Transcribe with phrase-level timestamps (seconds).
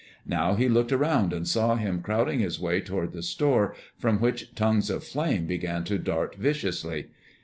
[0.25, 4.55] Now he looked around and saw him crowding his way toward the store, from which
[4.55, 7.09] tongues of flame began to dart viciously.